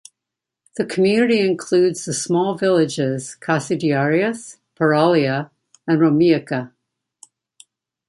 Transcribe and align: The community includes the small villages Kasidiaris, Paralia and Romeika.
The 0.77 0.85
community 0.87 1.39
includes 1.41 2.05
the 2.05 2.13
small 2.15 2.57
villages 2.57 3.37
Kasidiaris, 3.39 4.57
Paralia 4.75 5.51
and 5.85 5.99
Romeika. 5.99 6.71